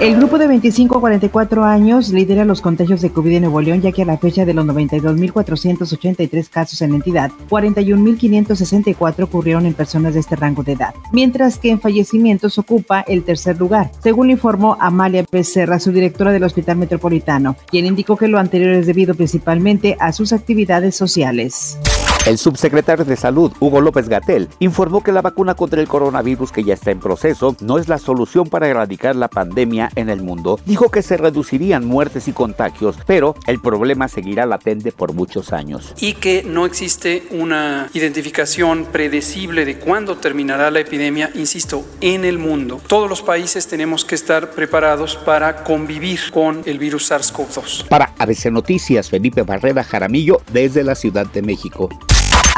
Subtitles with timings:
[0.00, 3.82] El grupo de 25 a 44 años lidera los contagios de COVID en Nuevo León,
[3.82, 9.74] ya que a la fecha de los 92.483 casos en la entidad, 41.564 ocurrieron en
[9.74, 14.30] personas de este rango de edad, mientras que en fallecimientos ocupa el tercer lugar, según
[14.30, 19.14] informó Amalia Becerra, su directora del Hospital Metropolitano, quien indicó que lo anterior es debido
[19.14, 21.78] principalmente a sus actividades sociales.
[22.26, 26.62] El subsecretario de Salud, Hugo López Gatel, informó que la vacuna contra el coronavirus que
[26.62, 30.60] ya está en proceso no es la solución para erradicar la pandemia en el mundo.
[30.66, 35.94] Dijo que se reducirían muertes y contagios, pero el problema seguirá latente por muchos años.
[35.98, 42.38] Y que no existe una identificación predecible de cuándo terminará la epidemia, insisto, en el
[42.38, 42.82] mundo.
[42.86, 47.88] Todos los países tenemos que estar preparados para convivir con el virus SARS-CoV-2.
[47.88, 51.88] Para ABC Noticias, Felipe Barrera Jaramillo, desde la Ciudad de México.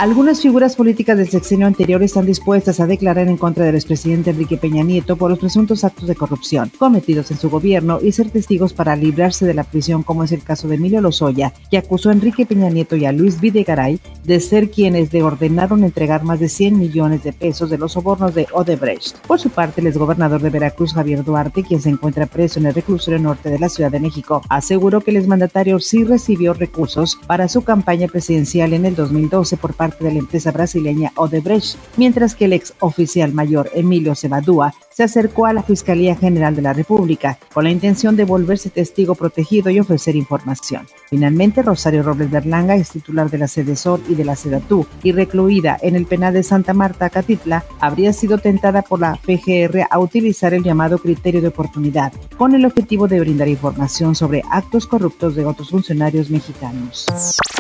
[0.03, 4.57] Algunas figuras políticas del sexenio anterior están dispuestas a declarar en contra del expresidente Enrique
[4.57, 8.73] Peña Nieto por los presuntos actos de corrupción cometidos en su gobierno y ser testigos
[8.73, 12.15] para librarse de la prisión, como es el caso de Emilio Lozoya, que acusó a
[12.15, 16.49] Enrique Peña Nieto y a Luis Videgaray de ser quienes le ordenaron entregar más de
[16.49, 19.19] 100 millones de pesos de los sobornos de Odebrecht.
[19.29, 22.75] Por su parte, el exgobernador de Veracruz, Javier Duarte, quien se encuentra preso en el
[22.75, 27.47] reclusorio norte de la Ciudad de México, aseguró que el exmandatario sí recibió recursos para
[27.47, 32.47] su campaña presidencial en el 2012 por parte de la empresa brasileña Odebrecht, mientras que
[32.47, 37.39] el ex oficial mayor Emilio Cebadúa se acercó a la Fiscalía General de la República
[37.53, 40.87] con la intención de volverse testigo protegido y ofrecer información.
[41.09, 45.13] Finalmente, Rosario Robles Berlanga es titular de la Sede Sol y de la Sedatú y
[45.13, 49.99] recluida en el penal de Santa Marta, Catitla, habría sido tentada por la PGR a
[49.99, 55.35] utilizar el llamado criterio de oportunidad con el objetivo de brindar información sobre actos corruptos
[55.35, 57.07] de otros funcionarios mexicanos.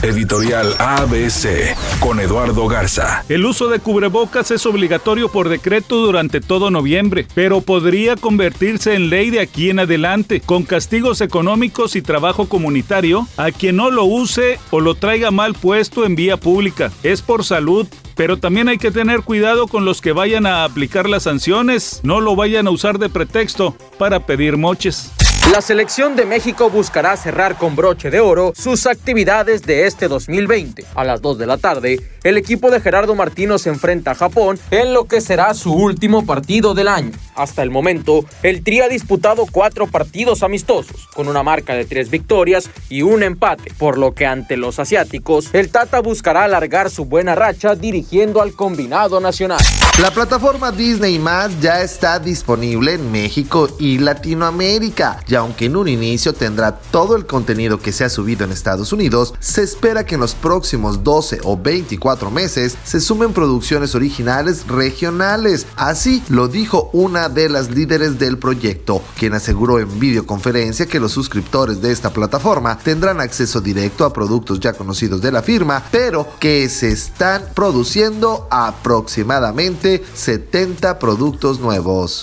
[0.03, 3.25] Editorial ABC con Eduardo Garza.
[3.28, 9.11] El uso de cubrebocas es obligatorio por decreto durante todo noviembre, pero podría convertirse en
[9.11, 14.02] ley de aquí en adelante, con castigos económicos y trabajo comunitario a quien no lo
[14.05, 16.91] use o lo traiga mal puesto en vía pública.
[17.05, 17.86] Es por salud,
[18.17, 22.20] pero también hay que tener cuidado con los que vayan a aplicar las sanciones, no
[22.20, 25.12] lo vayan a usar de pretexto para pedir moches.
[25.51, 30.86] La selección de México buscará cerrar con broche de oro sus actividades de este 2020.
[30.95, 34.58] A las 2 de la tarde, el equipo de Gerardo Martino se enfrenta a Japón
[34.70, 37.11] en lo que será su último partido del año.
[37.35, 42.11] Hasta el momento, el Tri ha disputado cuatro partidos amistosos, con una marca de tres
[42.11, 47.07] victorias y un empate, por lo que ante los asiáticos, el Tata buscará alargar su
[47.07, 49.61] buena racha dirigiendo al combinado nacional.
[50.01, 51.20] La plataforma Disney
[51.61, 57.24] ya está disponible en México y Latinoamérica, y aunque en un inicio tendrá todo el
[57.24, 61.40] contenido que se ha subido en Estados Unidos, se espera que en los próximos 12
[61.44, 65.66] o 24 meses se sumen producciones originales regionales.
[65.74, 71.12] Así lo dijo una de las líderes del proyecto, quien aseguró en videoconferencia que los
[71.12, 76.28] suscriptores de esta plataforma tendrán acceso directo a productos ya conocidos de la firma, pero
[76.40, 82.22] que se están produciendo aproximadamente 70 productos nuevos.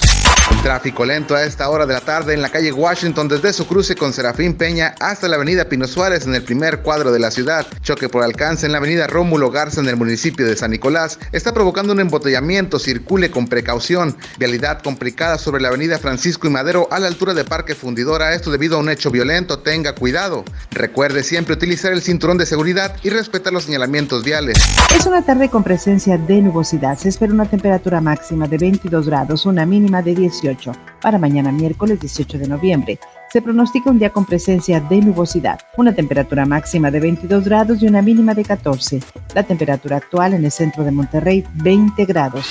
[0.61, 3.95] Tráfico lento a esta hora de la tarde en la calle Washington desde su cruce
[3.95, 7.65] con Serafín Peña hasta la avenida Pino Suárez en el primer cuadro de la ciudad.
[7.81, 11.53] Choque por alcance en la avenida Rómulo Garza en el municipio de San Nicolás está
[11.53, 12.77] provocando un embotellamiento.
[12.77, 14.17] Circule con precaución.
[14.37, 18.33] Vialidad complicada sobre la avenida Francisco y Madero a la altura de Parque Fundidora.
[18.33, 19.59] Esto debido a un hecho violento.
[19.59, 20.43] Tenga cuidado.
[20.71, 24.57] Recuerde siempre utilizar el cinturón de seguridad y respetar los señalamientos viales.
[24.93, 26.97] Es una tarde con presencia de nubosidad.
[26.97, 30.15] Se espera una temperatura máxima de 22 grados, una mínima de
[30.49, 30.71] 18
[31.01, 32.99] para mañana miércoles 18 de noviembre.
[33.31, 37.87] Se pronostica un día con presencia de nubosidad, una temperatura máxima de 22 grados y
[37.87, 38.99] una mínima de 14.
[39.35, 42.47] La temperatura actual en el centro de Monterrey 20 grados.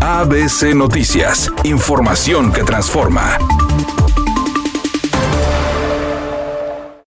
[0.00, 3.38] ABC Noticias, información que transforma.